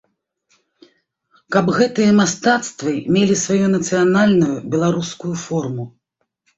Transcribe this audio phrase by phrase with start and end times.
[1.57, 5.83] Каб гэтыя мастацтвы мелі сваю нацыянальную, беларускую форму.